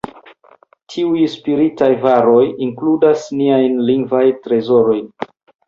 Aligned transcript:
Tiuj 0.93 1.21
spiritaj 1.33 1.91
varoj 2.07 2.41
inkludas 2.69 3.29
niajn 3.43 3.79
lingvajn 3.93 4.43
trezorojn. 4.49 5.09